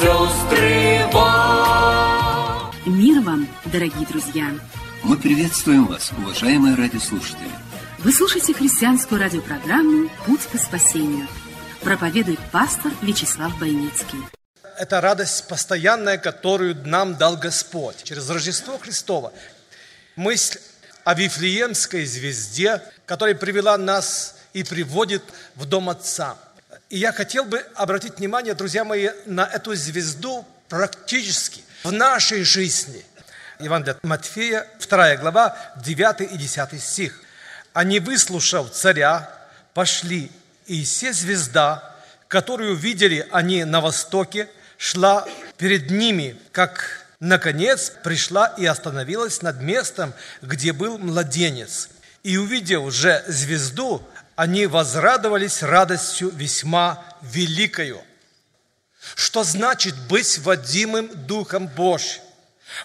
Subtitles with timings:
[0.00, 2.72] сестры, вам.
[2.86, 4.50] Мир вам, дорогие друзья!
[5.02, 7.48] Мы приветствуем вас, уважаемые радиослушатели.
[7.98, 11.26] Вы слушаете христианскую радиопрограмму «Путь к спасению».
[11.80, 14.18] Проповедует пастор Вячеслав Бойницкий.
[14.78, 19.32] Это радость постоянная, которую нам дал Господь через Рождество Христово.
[20.14, 20.58] Мысль
[21.04, 25.22] о Вифлеемской звезде, которая привела нас и приводит
[25.56, 26.36] в Дом Отца.
[26.90, 33.04] И я хотел бы обратить внимание, друзья мои, на эту звезду практически в нашей жизни–
[33.60, 37.20] Евангелие от Матфея, 2 глава, 9 и 10 стих.
[37.72, 39.30] «Они, выслушав царя,
[39.74, 40.30] пошли,
[40.66, 41.96] и все звезда,
[42.28, 45.26] которую видели они на востоке, шла
[45.56, 51.88] перед ними, как, наконец, пришла и остановилась над местом, где был младенец.
[52.22, 54.02] И увидев же звезду,
[54.36, 58.02] они возрадовались радостью весьма великою.
[59.14, 62.22] Что значит быть водимым Духом Божьим?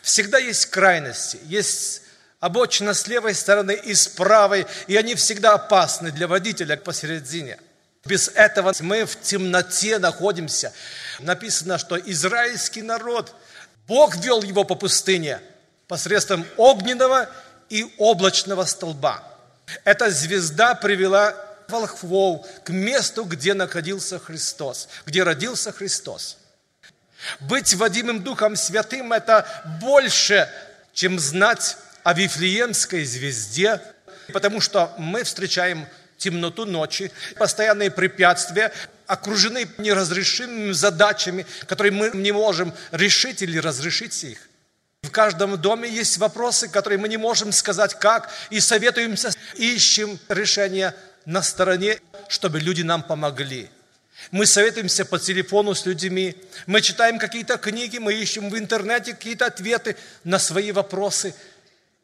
[0.02, 2.02] Всегда есть крайности, есть
[2.40, 7.60] обочина с левой стороны и с правой, и они всегда опасны для водителя посередине.
[8.06, 10.74] Без этого мы в темноте находимся.
[11.20, 13.34] Написано, что израильский народ,
[13.88, 15.40] Бог вел его по пустыне
[15.88, 17.30] посредством огненного
[17.74, 19.24] и облачного столба.
[19.84, 21.36] Эта звезда привела
[21.68, 26.38] волхвов к месту, где находился Христос, где родился Христос.
[27.40, 29.48] Быть водимым Духом Святым– это
[29.82, 30.48] больше,
[30.94, 33.82] чем знать о Вифлеемской звезде,
[34.32, 38.72] потому что мы встречаем темноту ночи, постоянные препятствия,
[39.08, 44.48] окружены неразрешимыми задачами, которые мы не можем решить или разрешить их.
[45.14, 51.44] Каждом доме есть вопросы, которые мы не можем сказать как, и советуемся, ищем решения на
[51.44, 53.70] стороне, чтобы люди нам помогли.
[54.32, 56.36] Мы советуемся по телефону с людьми,
[56.66, 61.36] мы читаем какие-то книги, мы ищем в интернете какие-то ответы на свои вопросы.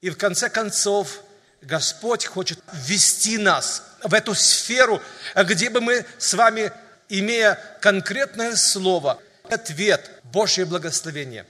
[0.02, 1.24] И в конце концов,
[1.64, 5.02] Господь хочет ввести нас в эту сферу,
[5.36, 6.72] где бы мы с вами,
[7.09, 11.47] имея конкретное слово, ответ, Божье благословение.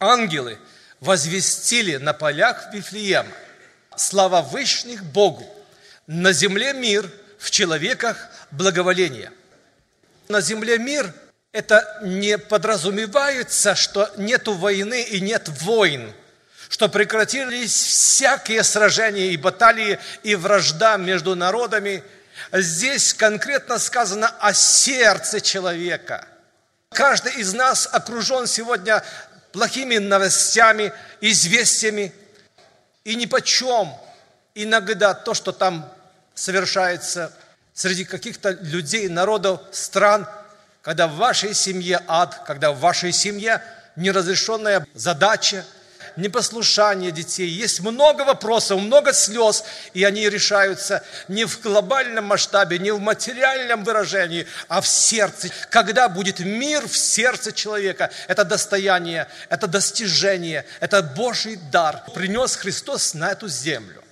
[0.00, 0.58] Ангелы
[1.00, 3.32] возвестили на полях Вифлеема
[3.96, 5.46] слава Вышних Богу,
[6.06, 8.16] на земле мир, в человеках
[8.50, 9.32] благоволение
[10.28, 11.12] на земле мир,
[11.52, 16.12] это не подразумевается, что нету войны и нет войн,
[16.68, 22.04] что прекратились всякие сражения и баталии, и вражда между народами.
[22.52, 26.26] Здесь конкретно сказано о сердце человека.
[26.90, 29.02] Каждый из нас окружен сегодня
[29.52, 32.12] плохими новостями, известиями,
[33.04, 33.90] и ни почем
[34.54, 35.90] иногда то, что там
[36.34, 37.32] совершается
[37.74, 40.26] среди каких-то людей, народов, стран,
[40.82, 43.62] когда в вашей семье ад, когда в вашей семье
[43.96, 45.64] неразрешенная задача,
[46.18, 47.48] непослушание детей.
[47.48, 49.64] Есть много вопросов, много слез,
[49.94, 55.48] и они решаются не в глобальном масштабе, не в материальном выражении, а в сердце.
[55.70, 62.02] Когда будет мир в сердце человека, это достояние, это достижение, это Божий дар.
[62.14, 64.02] Принес Христос на эту землю.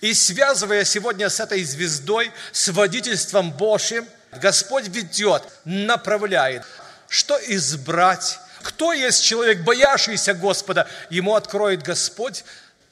[0.00, 6.62] И связывая сегодня с этой звездой, с водительством Божьим, Господь ведет, направляет,
[7.08, 12.44] что избрать, кто есть человек, боящийся Господа, ему откроет Господь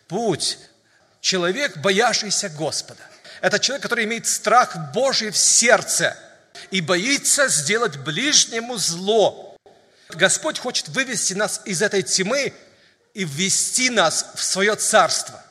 [0.06, 0.58] путь.
[1.20, 3.02] Человек, боящийся Господа.
[3.40, 6.16] Это человек, который имеет страх Божий в сердце
[6.70, 9.56] и боится сделать ближнему зло.
[10.10, 12.52] Господь хочет вывести нас из этой тьмы
[13.14, 15.42] и ввести нас в свое царство.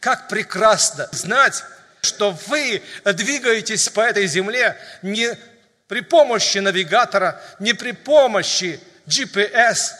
[0.00, 1.62] Как прекрасно знать,
[2.00, 5.38] что вы двигаетесь по этой земле не
[5.86, 9.92] при помощи навигатора, не при помощи GPS.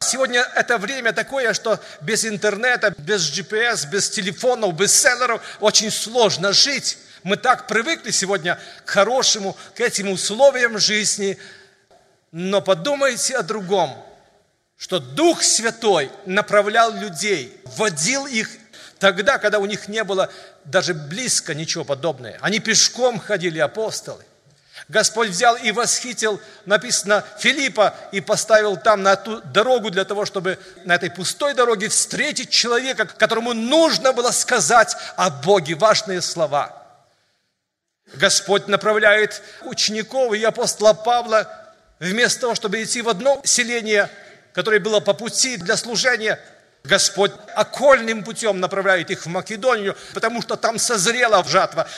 [0.00, 6.52] Сегодня это время такое, что без интернета, без GPS, без телефонов, без селлеров очень сложно
[6.52, 6.98] жить.
[7.22, 11.38] Мы так привыкли сегодня к хорошему, к этим условиям жизни.
[12.30, 14.04] Но подумайте о другом,
[14.76, 18.48] что Дух Святой направлял людей, вводил их
[18.98, 20.30] Тогда, когда у них не было
[20.64, 22.36] даже близко ничего подобного.
[22.40, 24.24] Они пешком ходили, апостолы.
[24.88, 30.58] Господь взял и восхитил, написано, Филиппа и поставил там на ту дорогу для того, чтобы
[30.84, 36.86] на этой пустой дороге встретить человека, которому нужно было сказать о Боге важные слова.
[38.14, 41.50] Господь направляет учеников и апостола Павла
[41.98, 44.08] вместо того, чтобы идти в одно селение,
[44.52, 46.38] которое было по пути для служения,
[46.84, 51.88] Господь окольным путем направляет их в Македонию, потому что там созрела жатва.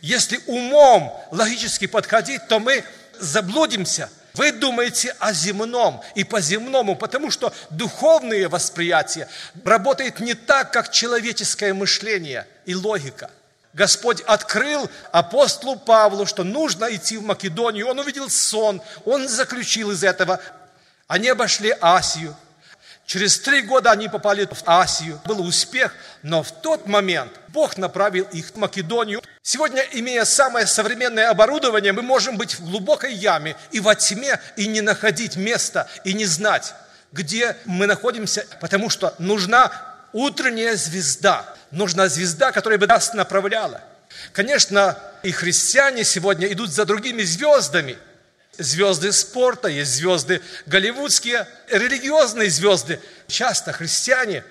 [0.00, 2.84] Если умом логически подходить, то мы
[3.18, 4.10] заблудимся.
[4.34, 9.28] Вы думаете о земном и по земному, потому что духовное восприятие
[9.62, 13.30] работает не так, как человеческое мышление и логика–
[13.72, 17.88] Господь открыл апостолу Павлу, что нужно идти в Македонию.
[17.88, 20.40] Он увидел сон, он заключил из этого.
[21.06, 22.36] Они обошли Асию.
[23.06, 25.20] Через три года они попали в Асию.
[25.24, 29.22] Был успех, но в тот момент Бог направил их в Македонию.
[29.44, 34.68] Сегодня, имея самое современное оборудование, мы можем быть в глубокой яме и во тьме, и
[34.68, 36.74] не находить места, и не знать,
[37.10, 39.72] где мы находимся, потому что нужна
[40.12, 41.44] утренняя звезда.
[41.72, 43.80] Нужна звезда, которая бы нас направляла.
[44.32, 47.98] Конечно, и христиане сегодня идут за другими звездами.
[48.58, 53.00] Звезды спорта, есть звезды голливудские, религиозные звезды.
[53.26, 54.44] Часто христиане,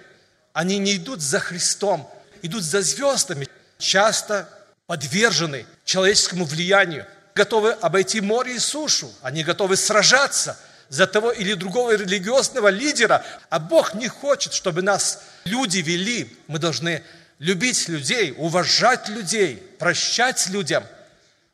[0.51, 2.11] они не идут за Христом,
[2.41, 3.47] идут за звездами.
[3.77, 4.49] Часто
[4.91, 10.59] подвержены человеческому влиянию, готовы обойти море и сушу, они готовы сражаться–
[10.89, 16.37] за того или другого религиозного лидера, а Бог не хочет, чтобы нас люди вели.
[16.47, 17.01] Мы должны
[17.39, 20.83] любить людей, уважать людей, прощать людям,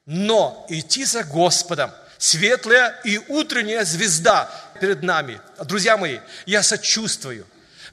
[0.07, 1.91] но идти за Господом.
[2.17, 4.49] Светлая и утренняя звезда
[4.81, 5.39] перед нами.
[5.65, 6.17] Друзья мои,
[6.47, 7.45] я сочувствую.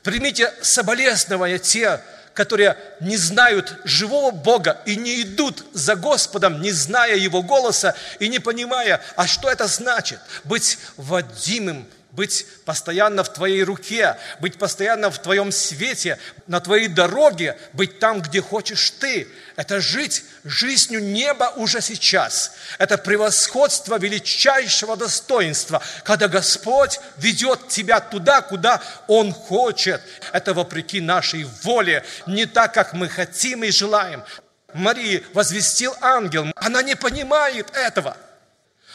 [0.02, 2.00] Примите соболезнования те,
[2.34, 8.28] которые не знают живого Бога и не идут за Господом, не зная Его голоса и
[8.28, 10.18] не понимая, а что это значит?
[10.42, 17.58] Быть водимым быть постоянно в твоей руке, быть постоянно в твоем свете, на твоей дороге,
[17.72, 19.28] быть там, где хочешь ты.
[19.56, 22.52] Это жить жизнью неба уже сейчас.
[22.78, 30.00] Это превосходство величайшего достоинства, когда Господь ведет тебя туда, куда Он хочет.
[30.32, 34.22] Это вопреки нашей воле, не так, как мы хотим и желаем.
[34.72, 38.16] Марии возвестил ангел, она не понимает этого–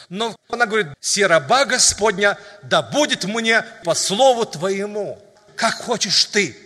[0.09, 5.21] но она говорит, «Се раба Господня, да будет мне по слову Твоему,
[5.55, 6.57] как хочешь Ты».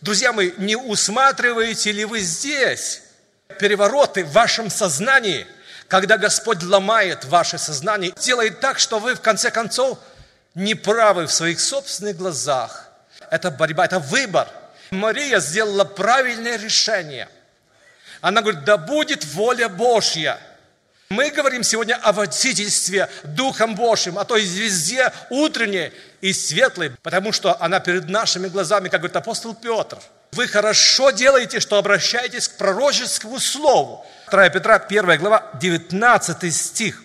[0.00, 3.02] Друзья мои, не усматриваете ли вы здесь
[3.58, 5.46] перевороты в вашем сознании,
[5.88, 9.98] когда Господь ломает ваше сознание, делает так, что вы в конце концов
[10.54, 12.88] не правы в своих собственных глазах.
[13.30, 14.48] Это борьба, это выбор.
[14.90, 17.28] Мария сделала правильное решение.
[18.20, 20.40] Она говорит, да будет воля Божья–
[21.10, 27.60] мы говорим сегодня о водительстве Духом Божьим, о той звезде утренней и светлой, потому что
[27.60, 29.98] она перед нашими глазами, как говорит апостол Петр.
[30.30, 34.06] Вы хорошо делаете, что обращаетесь к пророческому слову.
[34.30, 37.02] 2 Петра, 1 глава, 19 стих.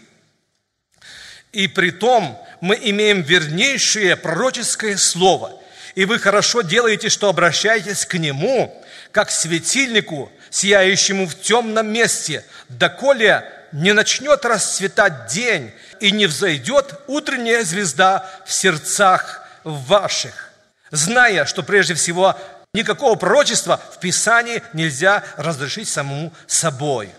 [1.51, 5.59] И при том мы имеем вернейшее пророческое слово.
[5.95, 13.51] И вы хорошо делаете, что обращаетесь к нему, как светильнику, сияющему в темном месте, доколе
[13.75, 20.51] не начнет расцветать день и не взойдет утренняя звезда в сердцах ваших,
[20.91, 22.39] зная, что прежде всего
[22.73, 27.09] никакого пророчества в Писании нельзя разрешить самому собой.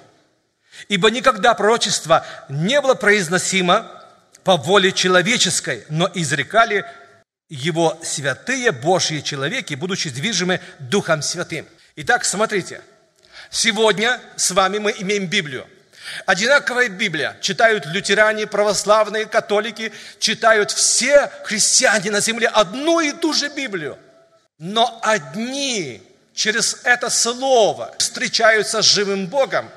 [0.89, 3.87] Ибо никогда пророчество не было произносимо
[4.43, 6.87] по воле человеческой, но изрекали
[7.51, 11.67] его святые Божьи человеки, будучи движимы Духом Святым.
[11.97, 12.81] Итак, смотрите,
[13.51, 15.67] сегодня с вами мы имеем Библию–
[16.25, 23.49] Одинаковая Библия читают лютеране, православные, католики, читают все христиане на земле одну и ту же
[23.49, 23.99] Библию.
[24.59, 26.03] Но одни
[26.35, 29.71] через это слово встречаются с живым Богом,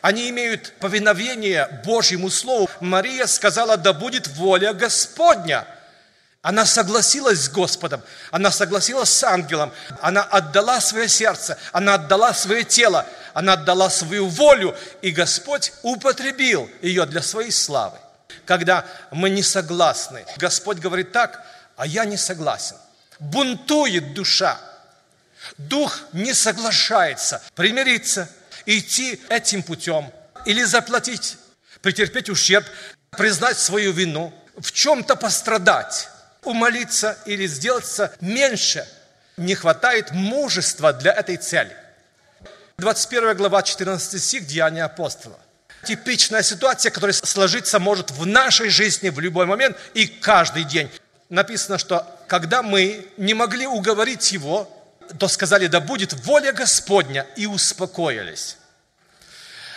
[0.00, 2.70] они имеют повиновение Божьему Слову.
[2.80, 5.66] Мария сказала, да будет воля Господня–
[6.42, 12.64] она согласилась с Господом, она согласилась с ангелом, она отдала свое сердце, она отдала свое
[12.64, 17.98] тело, она отдала свою волю, и Господь употребил ее для своей славы.
[18.46, 21.44] Когда мы не согласны, Господь говорит так,
[21.76, 22.76] а я не согласен.
[23.18, 24.58] Бунтует душа.
[25.58, 28.30] Дух не соглашается примириться,
[28.64, 30.10] идти этим путем
[30.46, 31.36] или заплатить,
[31.82, 32.66] претерпеть ущерб,
[33.10, 36.08] признать свою вину, в чем-то пострадать
[36.44, 38.86] умолиться или сделаться меньше.
[39.36, 41.74] Не хватает мужества для этой цели.
[42.78, 45.38] 21 глава, 14 стих Деяния апостола.
[45.84, 50.90] Типичная ситуация, которая сложиться может в нашей жизни в любой момент и каждый день.
[51.28, 54.68] Написано, что когда мы не могли уговорить его,
[55.18, 58.56] то сказали, да будет воля Господня, и успокоились.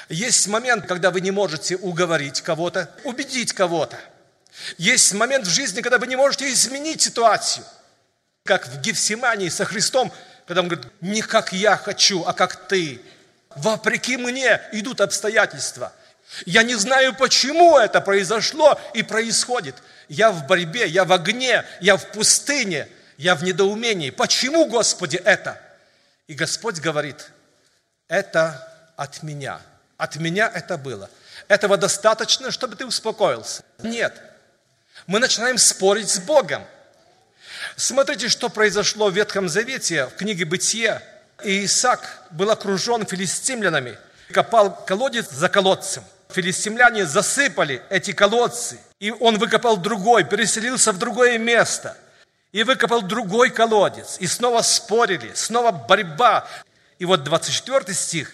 [0.10, 3.98] Есть момент, когда вы не можете уговорить кого-то, убедить кого-то.
[4.78, 7.66] Есть момент в жизни, когда вы не можете изменить ситуацию.
[8.46, 10.12] Как в Гефсимании со Христом,
[10.46, 13.02] когда он говорит, не как я хочу, а как ты.
[13.56, 15.94] Вопреки мне идут обстоятельства.
[16.46, 19.76] Я не знаю, почему это произошло и происходит.
[20.10, 24.10] Я в борьбе, я в огне, я в пустыне, я в недоумении.
[24.10, 25.62] Почему, Господи, это?
[26.28, 27.32] И Господь говорит,
[28.08, 29.62] это от меня.
[29.98, 31.10] От меня это было.
[31.48, 33.64] Этого достаточно, чтобы ты успокоился?
[33.82, 34.33] Нет.
[35.08, 36.64] Мы начинаем спорить с Богом.
[37.76, 41.02] Смотрите, что произошло в Ветхом Завете, в книге Бытия.
[41.44, 43.98] Исаак был окружен филистимлянами,
[44.32, 46.04] копал колодец за колодцем.
[46.30, 51.96] Филистимляне засыпали эти колодцы, и он выкопал другой, переселился в другое место,
[52.52, 56.48] и выкопал другой колодец, и снова спорили, снова борьба.
[56.98, 58.34] И вот 24 стих,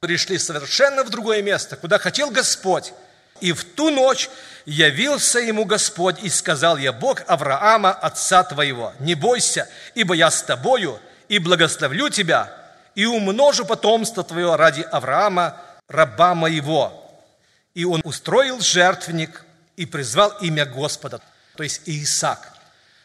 [0.00, 2.92] пришли совершенно в другое место, куда хотел Господь.
[3.40, 4.28] И в ту ночь
[4.64, 10.42] явился ему Господь и сказал, я Бог Авраама, отца твоего, не бойся, ибо я с
[10.42, 12.52] тобою, и благословлю тебя,
[12.94, 17.02] и умножу потомство твое ради Авраама, раба моего.
[17.74, 19.44] И он устроил жертвенник
[19.76, 21.20] и призвал имя Господа,
[21.56, 22.52] то есть Иисак.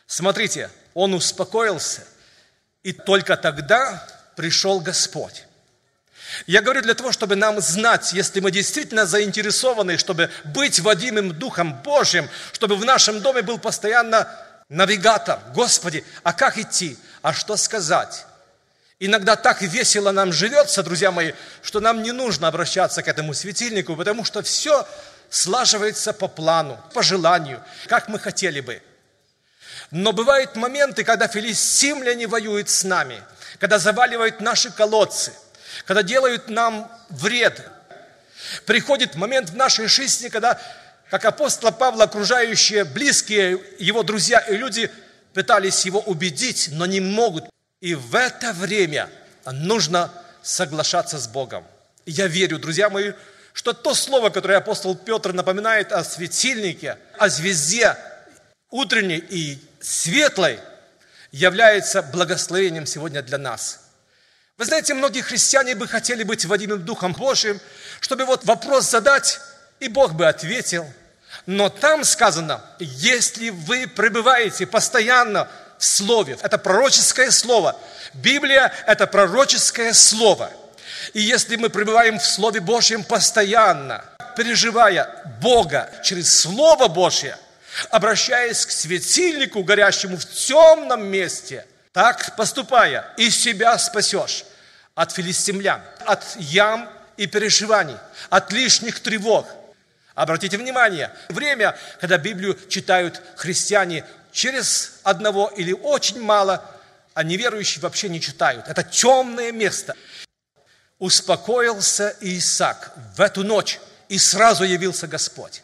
[0.07, 2.05] Смотрите, он успокоился,
[2.83, 5.45] и только тогда пришел Господь.
[6.47, 11.73] Я говорю для того, чтобы нам знать, если мы действительно заинтересованы, чтобы быть водимым Духом
[11.83, 14.27] Божьим, чтобы в нашем доме был постоянно
[14.69, 15.39] навигатор.
[15.53, 16.97] Господи, а как идти?
[17.21, 18.25] А что сказать?
[18.99, 21.33] Иногда так весело нам живется, друзья мои,
[21.63, 24.87] что нам не нужно обращаться к этому светильнику, потому что все
[25.29, 28.81] слаживается по плану, по желанию, как мы хотели бы.
[29.89, 33.21] Но бывают моменты, когда филистимляне воюют с нами,
[33.59, 35.33] когда заваливают наши колодцы–
[35.85, 37.61] когда делают нам вред.
[38.65, 40.59] Приходит момент в нашей жизни, когда,
[41.09, 44.91] как апостола Павла, окружающие, близкие его друзья и люди
[45.33, 47.45] пытались его убедить, но не могут.
[47.79, 49.09] И в это время
[49.45, 50.11] нужно
[50.41, 51.65] соглашаться с Богом.
[52.05, 53.13] я верю, друзья мои,
[53.53, 57.95] что то слово, которое апостол Петр напоминает о светильнике, о звезде
[58.69, 60.59] утренней и светлой,
[61.31, 63.79] является благословением сегодня для нас–
[64.57, 67.59] вы знаете, многие христиане бы хотели быть водимым Духом Божьим,
[67.99, 69.39] чтобы вот вопрос задать,
[69.79, 70.85] и Бог бы ответил.
[71.45, 75.47] Но там сказано, если вы пребываете постоянно
[75.79, 77.75] в Слове, это пророческое Слово.
[78.13, 80.51] Библия– это пророческое Слово.
[81.13, 84.05] И если мы пребываем в Слове Божьем постоянно,
[84.37, 85.09] переживая
[85.41, 87.37] Бога через Слово Божье,
[87.89, 94.45] обращаясь к светильнику, горящему в темном месте, так поступая, и себя спасешь
[94.95, 97.97] от филистимлян, от ям и переживаний,
[98.29, 99.47] от лишних тревог.
[100.15, 106.63] Обратите внимание, время, когда Библию читают христиане через одного или очень мало,
[107.13, 108.67] а неверующие вообще не читают.
[108.67, 109.95] Это темное место.
[110.99, 115.63] Успокоился Исаак в эту ночь, и сразу явился Господь.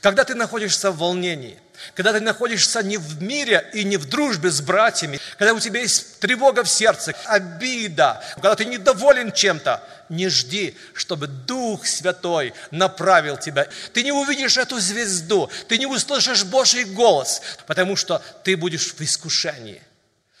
[0.00, 1.58] Когда ты находишься в волнении–
[1.94, 5.80] когда ты находишься не в мире и не в дружбе с братьями, когда у тебя
[5.80, 13.36] есть тревога в сердце, обида, когда ты недоволен чем-то, не жди, чтобы Дух Святой направил
[13.36, 13.68] тебя.
[13.92, 19.00] Ты не увидишь эту звезду, ты не услышишь Божий голос, потому что ты будешь в
[19.00, 19.80] искушении.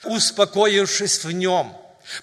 [0.04, 1.76] Успокоившись в нем,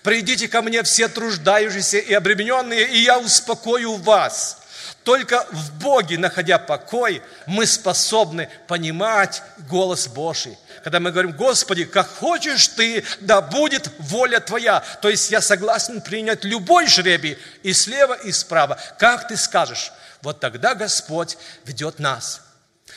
[0.03, 4.59] придите ко мне все труждающиеся и обремененные, и я успокою вас.
[5.07, 10.57] Только в Боге, находя покой, мы способны понимать голос Божий.
[10.83, 14.81] Когда мы говорим, Господи, как хочешь Ты, да будет воля Твоя.
[15.01, 18.77] То есть я согласен принять любой жребий и слева, и справа.
[18.99, 22.41] Как Ты скажешь, вот тогда Господь ведет нас.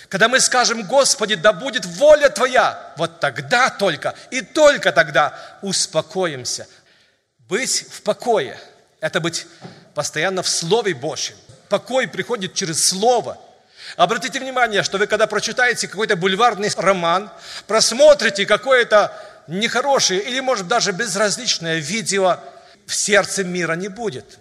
[0.09, 6.67] Когда мы скажем, Господи, да будет воля Твоя, вот тогда только и только тогда успокоимся.
[7.39, 8.59] Быть в покое–
[9.01, 9.47] это быть
[9.95, 11.37] постоянно в Слове Божьем
[11.71, 13.39] покой приходит через Слово.
[13.97, 17.31] Обратите внимание, что вы когда прочитаете какой-то бульварный роман,
[17.67, 22.39] просмотрите какое-то нехорошее или, может, даже безразличное видео,
[22.87, 24.39] в сердце мира не будет.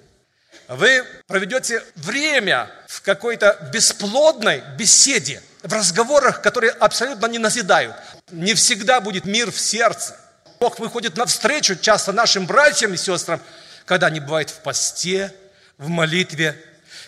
[0.67, 7.95] Вы проведете время в какой-то бесплодной беседе, в разговорах, которые абсолютно не назидают.
[8.31, 10.15] Не всегда будет мир в сердце.
[10.59, 13.41] Бог выходит навстречу часто нашим братьям и сестрам,
[13.85, 15.33] когда они бывают в посте,
[15.77, 16.55] в молитве,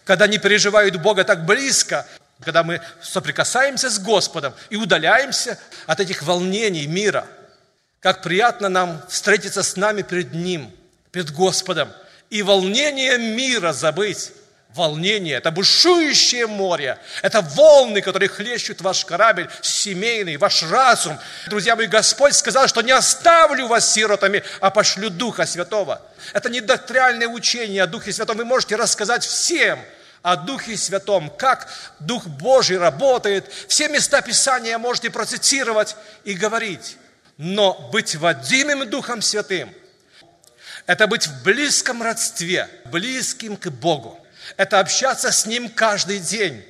[0.03, 2.05] когда не переживают Бога так близко,
[2.43, 7.25] когда мы соприкасаемся с Господом и удаляемся от этих волнений мира.
[7.99, 10.71] Как приятно нам встретиться с нами перед Ним,
[11.11, 11.91] перед Господом,
[12.31, 14.31] и волнение мира забыть,
[14.75, 21.17] волнение, это бушующее море, это волны, которые хлещут ваш корабль семейный, ваш разум.
[21.47, 26.01] Друзья мои, Господь сказал, что не оставлю вас сиротами, а пошлю Духа Святого.
[26.33, 28.37] Это не доктринальное учение о Духе Святом.
[28.37, 29.79] Вы можете рассказать всем
[30.21, 31.67] о Духе Святом, как
[31.99, 33.51] Дух Божий работает.
[33.67, 36.97] Все места Писания можете процитировать и говорить.
[37.37, 39.73] Но быть водимым Духом Святым–
[40.85, 44.20] это быть в близком родстве, близким к Богу
[44.57, 46.65] это общаться с Ним каждый день,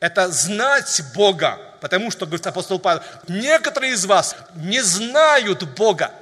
[0.00, 6.12] это знать Бога, потому что, говорит апостол Павел, некоторые из вас не знают Бога.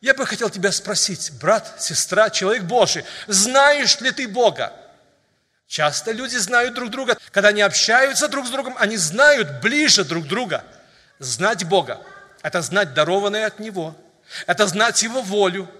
[0.00, 4.72] Я бы хотел тебя спросить, брат, сестра, человек Божий, знаешь ли ты Бога?
[5.68, 7.16] Часто люди знают друг друга.
[7.30, 10.64] Когда они общаются друг с другом, они знают ближе друг друга.
[11.18, 12.00] Знать Бога–
[12.42, 13.96] это знать дарованное от Него.
[14.46, 15.70] Это знать Его волю.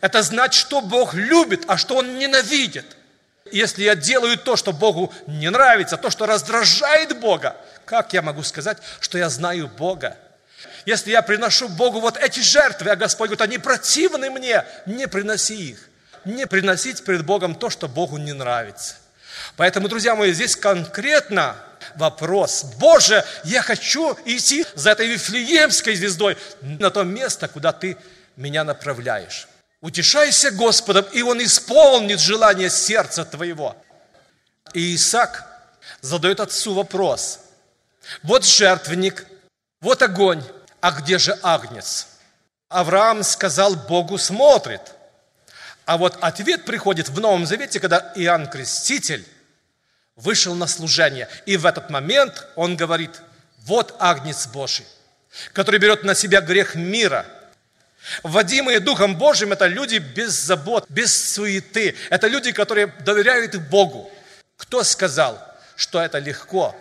[0.00, 2.96] Это знать, что Бог любит, а что Он ненавидит
[3.52, 8.42] если я делаю то, что Богу не нравится, то, что раздражает Бога, как я могу
[8.42, 10.16] сказать, что я знаю Бога?
[10.86, 15.70] Если я приношу Богу вот эти жертвы, а Господь говорит, они противны мне, не приноси
[15.70, 15.88] их.
[16.24, 18.96] Не приносить перед Богом то, что Богу не нравится.
[19.56, 21.56] Поэтому, друзья мои, здесь конкретно
[21.96, 22.64] вопрос.
[22.78, 27.96] Боже, я хочу идти за этой Вифлеемской звездой на то место, куда Ты
[28.36, 29.48] меня направляешь.
[29.80, 33.76] Утешайся Господом, и Он исполнит желание сердца твоего.
[34.74, 35.44] И Исаак
[36.02, 37.40] задает отцу вопрос.
[38.22, 39.26] Вот жертвенник,
[39.80, 40.42] вот огонь,
[40.80, 42.08] а где же агнец?
[42.68, 44.82] Авраам сказал, Богу смотрит.
[45.86, 49.26] А вот ответ приходит в Новом Завете, когда Иоанн Креститель
[50.14, 51.28] вышел на служение.
[51.46, 53.22] И в этот момент он говорит,
[53.60, 54.86] вот агнец Божий,
[55.52, 57.24] который берет на себя грех мира–
[58.22, 61.94] Вводимые Духом Божьим– это люди без забот, без суеты.
[62.08, 64.10] Это люди, которые доверяют Богу.
[64.56, 65.38] Кто сказал,
[65.76, 66.76] что это легко?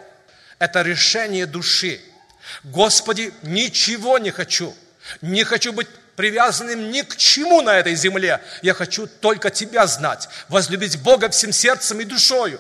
[0.60, 2.02] Это решение души.
[2.64, 4.76] Господи, ничего не хочу.
[5.22, 8.42] Не хочу быть привязанным ни к чему на этой земле.
[8.62, 12.60] Я хочу только Тебя знать, возлюбить Бога всем сердцем и душою.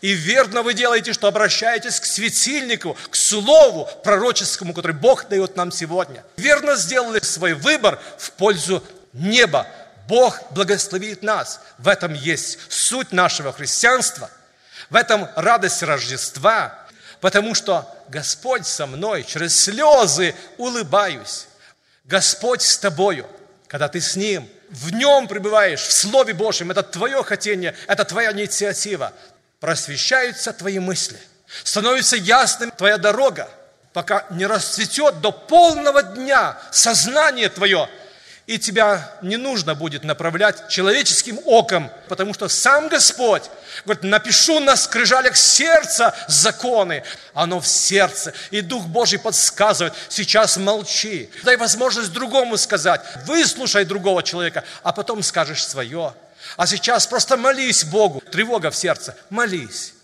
[0.00, 5.70] И верно вы делаете, что обращаетесь к светильнику, к слову пророческому, который Бог дает нам
[5.70, 6.24] сегодня.
[6.36, 8.82] Верно сделали свой выбор в пользу
[9.12, 9.66] неба.
[10.08, 11.60] Бог благословит нас.
[11.78, 14.30] В этом есть суть нашего христианства.
[14.88, 16.78] В этом радость Рождества.
[17.20, 21.46] Потому что Господь со мной, через слезы улыбаюсь.
[22.04, 23.26] Господь с тобою,
[23.68, 28.32] когда ты с Ним, в Нем пребываешь, в Слове Божьем, это твое хотение, это твоя
[28.32, 29.12] инициатива
[29.60, 31.18] просвещаются твои мысли,
[31.62, 33.48] становится ясным твоя дорога,
[33.92, 37.88] пока не расцветет до полного дня сознание твое,
[38.46, 43.44] и тебя не нужно будет направлять человеческим оком, потому что сам Господь
[43.84, 51.30] говорит, напишу на скрижалях сердца законы, оно в сердце, и Дух Божий подсказывает, сейчас молчи,
[51.44, 56.14] дай возможность другому сказать, выслушай другого человека, а потом скажешь свое.
[56.56, 58.20] А сейчас просто молись Богу.
[58.20, 59.16] Тревога в сердце.
[59.30, 59.94] Молись.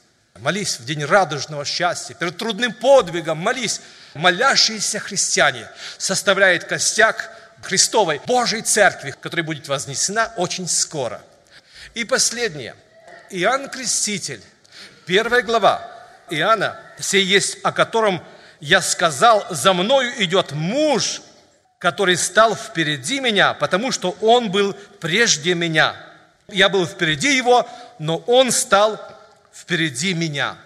[0.40, 3.80] Молись в день радужного счастья, перед трудным подвигом, молись.
[4.14, 7.30] Молящиеся христиане составляет костяк
[7.62, 11.22] Христовой Божьей Церкви, которая будет вознесена очень скоро.
[11.94, 12.74] И последнее.
[13.30, 14.42] Иоанн Креститель,
[15.04, 15.90] первая глава
[16.30, 18.22] Иоанна, все есть, о котором
[18.60, 21.22] я сказал, за мною идет муж,
[21.78, 25.96] который стал впереди меня, потому что он был прежде меня.
[26.48, 29.00] Я был впереди его, но он стал
[29.52, 30.56] впереди меня.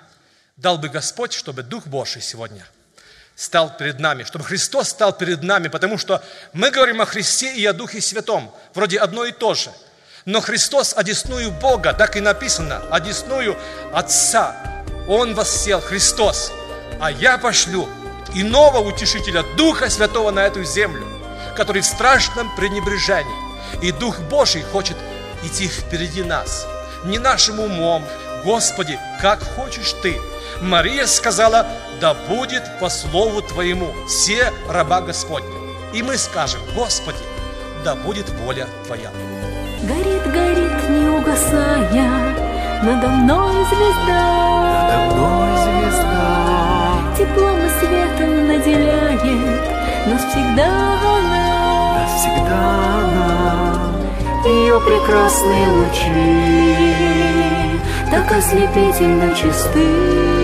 [0.56, 2.66] Дал бы Господь, чтобы Дух Божий сегодня
[3.40, 7.64] стал перед нами, чтобы Христос стал перед нами, потому что мы говорим о Христе и
[7.64, 9.70] о Духе Святом, вроде одно и то же.
[10.26, 13.56] Но Христос одесную Бога, так и написано, одесную
[13.94, 14.54] Отца.
[15.08, 16.52] Он воссел, Христос,
[17.00, 17.88] а я пошлю
[18.34, 21.06] иного утешителя, Духа Святого на эту землю,
[21.56, 23.80] который в страшном пренебрежении.
[23.82, 24.98] И Дух Божий хочет
[25.42, 26.66] идти впереди нас,
[27.04, 28.04] не нашим умом.
[28.44, 30.18] Господи, как хочешь Ты.
[30.60, 31.66] Мария сказала,
[32.00, 35.48] да будет по слову Твоему все раба Господня.
[35.92, 37.18] И мы скажем, Господи,
[37.84, 39.10] да будет воля Твоя.
[39.82, 42.36] Горит, горит, не угасая,
[42.82, 44.88] надо мной звезда.
[44.88, 47.14] Надо мной звезда.
[47.18, 49.10] Теплом и светом наделяет
[50.06, 51.94] нас всегда она.
[52.00, 52.56] Навсегда
[52.98, 53.99] она
[54.46, 57.20] ее прекрасные лучи
[58.10, 60.39] так ослепительно чисты.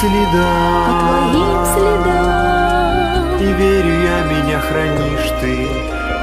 [0.00, 0.86] Следам.
[0.86, 3.22] По твоим следам.
[3.40, 5.54] И верю я, меня хранишь ты.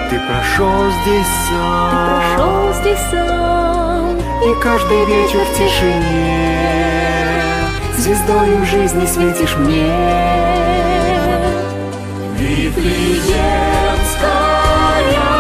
[0.09, 1.89] Ты прошел здесь сам.
[1.91, 4.05] Ты прошел здесь сам.
[4.17, 4.19] И
[4.61, 6.57] каждый вечер в тишине.
[7.97, 9.91] Звездою жизни светишь мне.
[12.37, 15.36] Вифлеемская